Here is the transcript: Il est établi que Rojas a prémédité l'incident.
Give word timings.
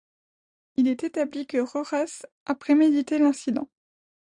Il 0.77 0.87
est 0.87 1.03
établi 1.03 1.45
que 1.45 1.59
Rojas 1.59 2.23
a 2.47 2.55
prémédité 2.55 3.19
l'incident. 3.19 3.69